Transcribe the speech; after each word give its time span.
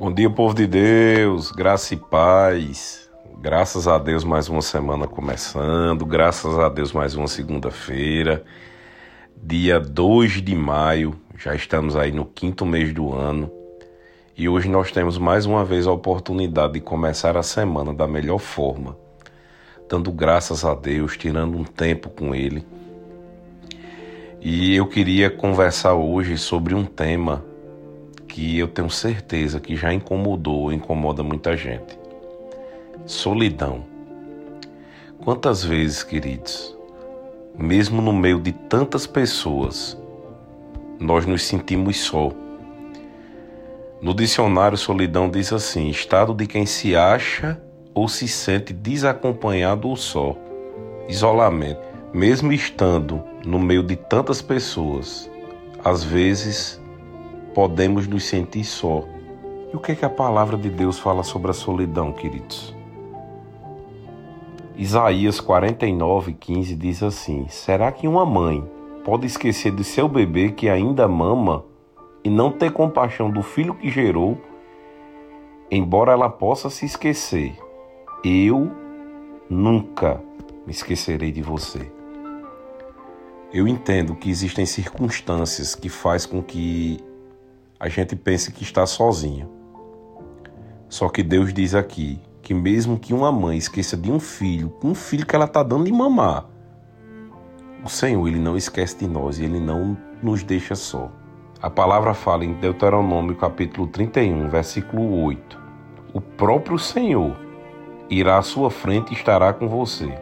Bom 0.00 0.12
dia, 0.12 0.30
povo 0.30 0.54
de 0.54 0.64
Deus, 0.64 1.50
graça 1.50 1.92
e 1.92 1.96
paz. 1.96 3.10
Graças 3.40 3.88
a 3.88 3.98
Deus, 3.98 4.22
mais 4.22 4.48
uma 4.48 4.62
semana 4.62 5.08
começando. 5.08 6.06
Graças 6.06 6.56
a 6.56 6.68
Deus, 6.68 6.92
mais 6.92 7.16
uma 7.16 7.26
segunda-feira, 7.26 8.44
dia 9.36 9.80
2 9.80 10.40
de 10.40 10.54
maio. 10.54 11.18
Já 11.36 11.52
estamos 11.52 11.96
aí 11.96 12.12
no 12.12 12.24
quinto 12.24 12.64
mês 12.64 12.94
do 12.94 13.12
ano. 13.12 13.50
E 14.36 14.48
hoje 14.48 14.68
nós 14.68 14.92
temos 14.92 15.18
mais 15.18 15.46
uma 15.46 15.64
vez 15.64 15.84
a 15.84 15.90
oportunidade 15.90 16.74
de 16.74 16.80
começar 16.80 17.36
a 17.36 17.42
semana 17.42 17.92
da 17.92 18.06
melhor 18.06 18.38
forma, 18.38 18.96
dando 19.90 20.12
graças 20.12 20.64
a 20.64 20.76
Deus, 20.76 21.16
tirando 21.16 21.58
um 21.58 21.64
tempo 21.64 22.08
com 22.08 22.32
Ele. 22.32 22.64
E 24.40 24.76
eu 24.76 24.86
queria 24.86 25.28
conversar 25.28 25.94
hoje 25.94 26.38
sobre 26.38 26.72
um 26.72 26.84
tema 26.84 27.47
que 28.38 28.56
eu 28.56 28.68
tenho 28.68 28.88
certeza 28.88 29.58
que 29.58 29.74
já 29.74 29.92
incomodou, 29.92 30.72
incomoda 30.72 31.24
muita 31.24 31.56
gente. 31.56 31.98
Solidão. 33.04 33.84
Quantas 35.24 35.64
vezes, 35.64 36.04
queridos, 36.04 36.78
mesmo 37.58 38.00
no 38.00 38.12
meio 38.12 38.38
de 38.38 38.52
tantas 38.52 39.08
pessoas, 39.08 40.00
nós 41.00 41.26
nos 41.26 41.42
sentimos 41.42 41.96
só. 41.96 42.30
No 44.00 44.14
dicionário, 44.14 44.78
solidão 44.78 45.28
diz 45.28 45.52
assim: 45.52 45.88
estado 45.88 46.32
de 46.32 46.46
quem 46.46 46.64
se 46.64 46.94
acha 46.94 47.60
ou 47.92 48.08
se 48.08 48.28
sente 48.28 48.72
desacompanhado 48.72 49.88
ou 49.88 49.96
só. 49.96 50.36
Isolamento. 51.08 51.80
Mesmo 52.14 52.52
estando 52.52 53.20
no 53.44 53.58
meio 53.58 53.82
de 53.82 53.96
tantas 53.96 54.40
pessoas, 54.40 55.28
às 55.84 56.04
vezes 56.04 56.80
podemos 57.58 58.06
nos 58.06 58.22
sentir 58.22 58.62
só. 58.62 59.02
E 59.72 59.74
o 59.74 59.80
que, 59.80 59.90
é 59.90 59.94
que 59.96 60.04
a 60.04 60.08
palavra 60.08 60.56
de 60.56 60.70
Deus 60.70 60.96
fala 60.96 61.24
sobre 61.24 61.50
a 61.50 61.52
solidão, 61.52 62.12
queridos? 62.12 62.72
Isaías 64.76 65.40
49, 65.40 66.34
15 66.34 66.76
diz 66.76 67.02
assim: 67.02 67.48
Será 67.48 67.90
que 67.90 68.06
uma 68.06 68.24
mãe 68.24 68.64
pode 69.04 69.26
esquecer 69.26 69.72
de 69.72 69.82
seu 69.82 70.08
bebê 70.08 70.52
que 70.52 70.68
ainda 70.68 71.08
mama 71.08 71.64
e 72.22 72.30
não 72.30 72.52
ter 72.52 72.70
compaixão 72.70 73.28
do 73.28 73.42
filho 73.42 73.74
que 73.74 73.90
gerou, 73.90 74.38
embora 75.68 76.12
ela 76.12 76.30
possa 76.30 76.70
se 76.70 76.86
esquecer? 76.86 77.58
Eu 78.22 78.70
nunca 79.50 80.22
me 80.64 80.70
esquecerei 80.70 81.32
de 81.32 81.42
você. 81.42 81.90
Eu 83.52 83.66
entendo 83.66 84.14
que 84.14 84.30
existem 84.30 84.64
circunstâncias 84.64 85.74
que 85.74 85.88
faz 85.88 86.24
com 86.24 86.40
que 86.40 87.07
a 87.80 87.88
gente 87.88 88.16
pensa 88.16 88.50
que 88.50 88.62
está 88.62 88.84
sozinho. 88.86 89.48
Só 90.88 91.08
que 91.08 91.22
Deus 91.22 91.52
diz 91.52 91.74
aqui 91.74 92.20
que 92.42 92.52
mesmo 92.52 92.98
que 92.98 93.14
uma 93.14 93.30
mãe 93.30 93.56
esqueça 93.56 93.96
de 93.96 94.10
um 94.10 94.18
filho, 94.18 94.74
um 94.82 94.94
filho 94.94 95.26
que 95.26 95.36
ela 95.36 95.44
está 95.44 95.62
dando 95.62 95.84
de 95.84 95.92
mamar, 95.92 96.46
o 97.84 97.88
Senhor 97.88 98.26
ele 98.26 98.38
não 98.38 98.56
esquece 98.56 98.98
de 98.98 99.06
nós 99.06 99.38
e 99.38 99.44
ele 99.44 99.60
não 99.60 99.96
nos 100.22 100.42
deixa 100.42 100.74
só. 100.74 101.10
A 101.60 101.70
palavra 101.70 102.14
fala 102.14 102.44
em 102.44 102.54
Deuteronômio 102.54 103.36
capítulo 103.36 103.86
31, 103.86 104.48
versículo 104.48 105.22
8. 105.24 105.58
O 106.12 106.20
próprio 106.20 106.78
Senhor 106.78 107.36
irá 108.10 108.38
à 108.38 108.42
sua 108.42 108.70
frente 108.70 109.10
e 109.10 109.14
estará 109.14 109.52
com 109.52 109.68
você. 109.68 110.12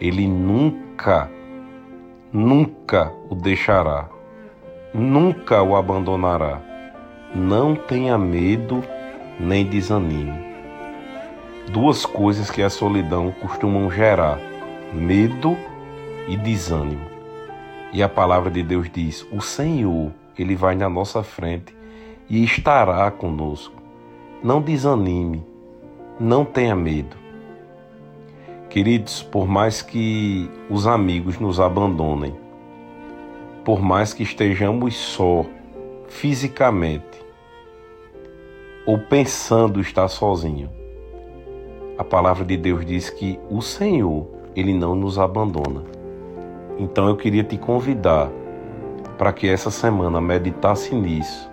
Ele 0.00 0.26
nunca, 0.26 1.30
nunca 2.32 3.12
o 3.30 3.34
deixará 3.34 4.08
nunca 4.92 5.62
o 5.62 5.76
abandonará. 5.76 6.60
Não 7.34 7.74
tenha 7.74 8.16
medo 8.16 8.82
nem 9.38 9.64
desanime. 9.64 10.48
Duas 11.70 12.06
coisas 12.06 12.50
que 12.50 12.62
a 12.62 12.70
solidão 12.70 13.30
costumam 13.30 13.90
gerar: 13.90 14.38
medo 14.92 15.56
e 16.26 16.36
desânimo. 16.36 17.06
E 17.92 18.02
a 18.02 18.08
palavra 18.08 18.50
de 18.50 18.62
Deus 18.62 18.90
diz: 18.90 19.26
O 19.30 19.40
Senhor, 19.40 20.10
ele 20.38 20.54
vai 20.54 20.74
na 20.74 20.88
nossa 20.88 21.22
frente 21.22 21.76
e 22.28 22.44
estará 22.44 23.10
conosco. 23.10 23.74
Não 24.42 24.60
desanime, 24.60 25.44
não 26.18 26.44
tenha 26.44 26.74
medo. 26.74 27.16
Queridos, 28.70 29.22
por 29.22 29.48
mais 29.48 29.82
que 29.82 30.48
os 30.68 30.86
amigos 30.86 31.38
nos 31.38 31.58
abandonem, 31.58 32.36
por 33.68 33.82
mais 33.82 34.14
que 34.14 34.22
estejamos 34.22 34.96
só 34.96 35.44
fisicamente 36.08 37.22
ou 38.86 38.98
pensando 38.98 39.78
estar 39.78 40.08
sozinho. 40.08 40.70
A 41.98 42.02
palavra 42.02 42.46
de 42.46 42.56
Deus 42.56 42.86
diz 42.86 43.10
que 43.10 43.38
o 43.50 43.60
Senhor, 43.60 44.26
ele 44.56 44.72
não 44.72 44.94
nos 44.94 45.18
abandona. 45.18 45.84
Então 46.78 47.08
eu 47.08 47.16
queria 47.18 47.44
te 47.44 47.58
convidar 47.58 48.30
para 49.18 49.34
que 49.34 49.46
essa 49.46 49.70
semana 49.70 50.18
meditasse 50.18 50.94
nisso 50.94 51.50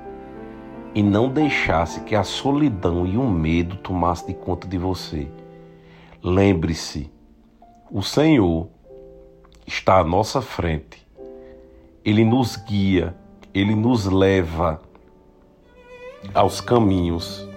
e 0.93 1.03
não 1.03 1.27
deixasse 1.27 1.99
que 1.99 2.15
a 2.15 2.23
solidão 2.23 3.05
e 3.05 3.17
o 3.17 3.29
medo 3.29 3.75
tomasse 3.75 4.25
de 4.25 4.33
conta 4.33 4.65
de 4.65 4.77
você. 4.77 5.27
Lembre-se, 6.23 7.11
o 7.91 8.01
Senhor 8.01 8.69
está 9.67 9.97
à 9.97 10.03
nossa 10.05 10.41
frente 10.41 11.04
ele 12.05 12.23
nos 12.23 12.55
guia, 12.55 13.16
ele 13.51 13.73
nos 13.73 14.05
leva 14.05 14.79
aos 16.35 16.61
caminhos 16.61 17.49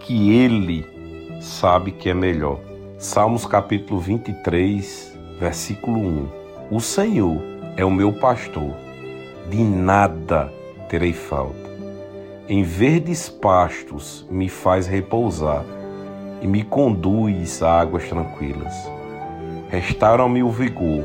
que 0.00 0.32
ele 0.32 0.84
sabe 1.40 1.92
que 1.92 2.10
é 2.10 2.14
melhor. 2.14 2.58
Salmos 2.98 3.46
capítulo 3.46 4.00
23, 4.00 5.16
versículo 5.38 6.00
1. 6.00 6.28
O 6.72 6.80
Senhor 6.80 7.40
é 7.76 7.84
o 7.84 7.90
meu 7.90 8.12
pastor, 8.12 8.74
de 9.48 9.62
nada 9.62 10.52
terei 10.88 11.12
falta. 11.12 11.54
Em 12.48 12.64
verdes 12.64 13.28
pastos 13.28 14.26
me 14.28 14.48
faz 14.48 14.88
repousar 14.88 15.64
e 16.42 16.48
me 16.48 16.64
conduz 16.64 17.62
a 17.62 17.80
águas 17.80 18.08
tranquilas. 18.08 18.74
Restaura-me 19.70 20.42
o 20.42 20.50
vigor 20.50 21.04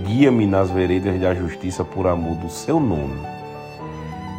Guia-me 0.00 0.46
nas 0.46 0.70
veredas 0.70 1.20
da 1.20 1.34
justiça 1.34 1.84
por 1.84 2.06
amor 2.06 2.36
do 2.36 2.48
seu 2.48 2.80
nome. 2.80 3.20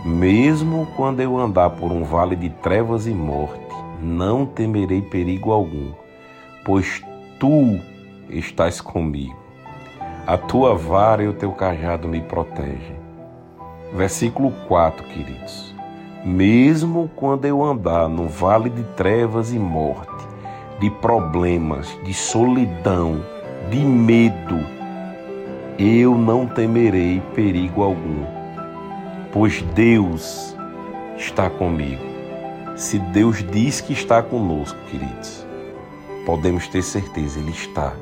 Mesmo 0.04 0.88
quando 0.98 1.22
eu 1.22 1.38
andar 1.38 1.70
por 1.70 1.92
um 1.92 2.04
vale 2.04 2.36
de 2.36 2.50
trevas 2.50 3.06
e 3.08 3.12
morte, 3.12 3.62
não 4.02 4.46
temerei 4.46 5.02
perigo 5.02 5.52
algum, 5.52 5.92
pois 6.66 7.02
tu 7.40 7.80
estás 8.30 8.82
comigo. 8.82 9.38
A 10.26 10.38
tua 10.38 10.76
vara 10.76 11.24
e 11.24 11.28
o 11.28 11.34
teu 11.34 11.52
cajado 11.52 12.08
me 12.08 12.22
protegem. 12.22 12.98
Versículo 13.94 14.52
4, 14.68 15.06
queridos. 15.08 15.74
Mesmo 16.26 17.10
quando 17.16 17.46
eu 17.46 17.64
andar 17.64 18.10
no 18.10 18.28
vale 18.28 18.70
de 18.70 18.84
trevas 18.96 19.54
e 19.54 19.60
morte, 19.60 20.28
de 20.80 20.90
problemas, 20.90 21.98
de 22.04 22.14
solidão, 22.14 23.22
de 23.70 23.80
medo, 23.80 24.60
eu 25.78 26.16
não 26.16 26.46
temerei 26.46 27.20
perigo 27.34 27.82
algum, 27.82 28.26
pois 29.32 29.62
Deus 29.74 30.56
está 31.18 31.50
comigo. 31.50 32.04
Se 32.76 33.00
Deus 33.00 33.44
diz 33.52 33.82
que 33.82 33.94
está 33.94 34.22
conosco, 34.22 34.78
queridos, 34.92 35.46
podemos 36.26 36.68
ter 36.68 36.84
certeza, 36.84 37.40
Ele 37.40 37.52
está. 37.52 37.94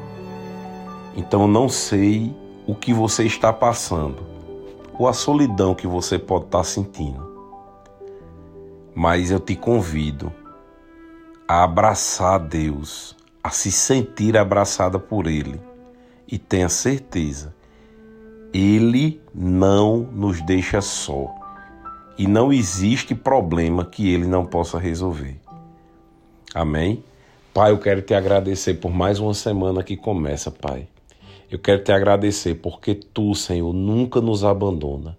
Então 1.15 1.47
não 1.47 1.69
sei 1.69 2.35
o 2.67 2.75
que 2.75 2.93
você 2.93 3.23
está 3.23 3.53
passando, 3.53 4.23
ou 4.97 5.07
a 5.07 5.13
solidão 5.13 5.73
que 5.73 5.87
você 5.87 6.19
pode 6.19 6.45
estar 6.45 6.63
sentindo, 6.63 7.31
mas 8.93 9.31
eu 9.31 9.39
te 9.39 9.55
convido 9.55 10.31
a 11.47 11.63
abraçar 11.63 12.39
Deus, 12.39 13.15
a 13.41 13.49
se 13.49 13.71
sentir 13.71 14.37
abraçada 14.37 14.99
por 14.99 15.25
Ele 15.27 15.59
e 16.27 16.37
tenha 16.37 16.69
certeza 16.69 17.60
ele 18.53 19.21
não 19.33 19.99
nos 19.99 20.41
deixa 20.41 20.81
só. 20.81 21.33
E 22.17 22.27
não 22.27 22.51
existe 22.51 23.15
problema 23.15 23.85
que 23.85 24.11
ele 24.11 24.27
não 24.27 24.45
possa 24.45 24.77
resolver. 24.77 25.39
Amém? 26.53 27.03
Pai, 27.53 27.71
eu 27.71 27.79
quero 27.79 28.01
te 28.01 28.13
agradecer 28.13 28.75
por 28.75 28.91
mais 28.91 29.19
uma 29.19 29.33
semana 29.33 29.83
que 29.83 29.95
começa, 29.95 30.51
Pai. 30.51 30.87
Eu 31.49 31.59
quero 31.59 31.83
te 31.83 31.91
agradecer 31.91 32.55
porque 32.55 32.93
tu, 32.93 33.33
Senhor, 33.33 33.73
nunca 33.73 34.21
nos 34.21 34.43
abandona. 34.43 35.17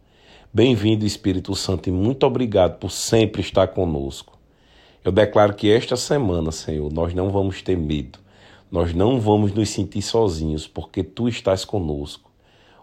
Bem-vindo, 0.52 1.06
Espírito 1.06 1.54
Santo, 1.54 1.88
e 1.88 1.92
muito 1.92 2.26
obrigado 2.26 2.78
por 2.78 2.90
sempre 2.90 3.40
estar 3.40 3.68
conosco. 3.68 4.38
Eu 5.02 5.10
declaro 5.10 5.54
que 5.54 5.70
esta 5.70 5.96
semana, 5.96 6.52
Senhor, 6.52 6.92
nós 6.92 7.12
não 7.14 7.30
vamos 7.30 7.62
ter 7.62 7.76
medo, 7.76 8.18
nós 8.70 8.94
não 8.94 9.18
vamos 9.18 9.52
nos 9.52 9.70
sentir 9.70 10.02
sozinhos, 10.02 10.66
porque 10.66 11.02
tu 11.02 11.28
estás 11.28 11.64
conosco. 11.64 12.31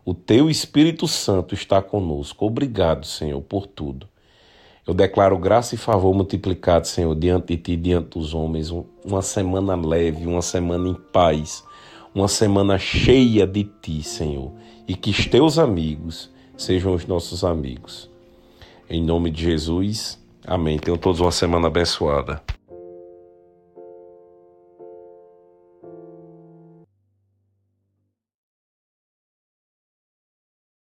O 0.05 0.13
teu 0.13 0.49
Espírito 0.49 1.07
Santo 1.07 1.53
está 1.53 1.81
conosco. 1.81 2.45
Obrigado, 2.45 3.05
Senhor, 3.05 3.41
por 3.41 3.67
tudo. 3.67 4.07
Eu 4.87 4.93
declaro 4.93 5.37
graça 5.37 5.75
e 5.75 5.77
favor 5.77 6.13
multiplicado, 6.15 6.87
Senhor, 6.87 7.13
diante 7.15 7.55
de 7.55 7.61
ti, 7.61 7.75
diante 7.75 8.17
dos 8.17 8.33
homens. 8.33 8.71
Uma 9.05 9.21
semana 9.21 9.75
leve, 9.75 10.25
uma 10.25 10.41
semana 10.41 10.89
em 10.89 10.95
paz, 10.95 11.63
uma 12.13 12.27
semana 12.27 12.77
cheia 12.79 13.45
de 13.45 13.65
ti, 13.65 14.01
Senhor. 14.01 14.51
E 14.87 14.95
que 14.95 15.11
os 15.11 15.27
teus 15.27 15.59
amigos 15.59 16.31
sejam 16.57 16.93
os 16.93 17.05
nossos 17.05 17.43
amigos. 17.43 18.09
Em 18.89 19.03
nome 19.03 19.29
de 19.29 19.43
Jesus, 19.43 20.19
amém. 20.43 20.79
Tenham 20.79 20.97
todos 20.97 21.19
uma 21.21 21.31
semana 21.31 21.67
abençoada. 21.67 22.41